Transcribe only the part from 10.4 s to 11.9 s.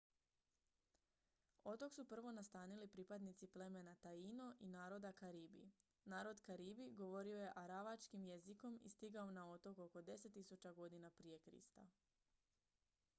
000 godina prije krista